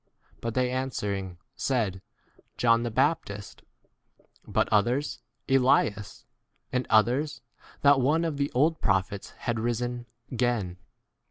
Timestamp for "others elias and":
4.69-6.87